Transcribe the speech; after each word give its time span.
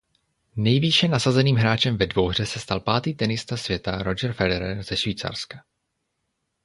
Nejvýše 0.57 1.07
nasazeným 1.07 1.55
hráčem 1.55 1.97
ve 1.97 2.05
dvouhře 2.05 2.45
se 2.45 2.59
stal 2.59 2.79
pátý 2.79 3.13
tenista 3.15 3.57
světa 3.57 4.03
Roger 4.03 4.33
Federer 4.33 4.83
ze 4.83 4.97
Švýcarska. 4.97 5.63